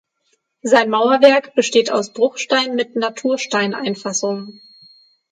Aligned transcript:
Sein 0.63 0.89
Mauerwerk 0.89 1.53
besteht 1.53 1.91
aus 1.91 2.11
Bruchstein 2.11 2.73
mit 2.73 2.95
Natursteineinfassungen. 2.95 4.59